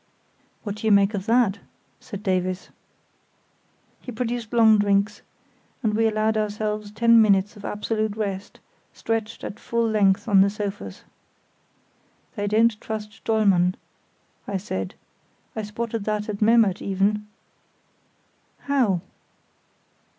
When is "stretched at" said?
8.93-9.59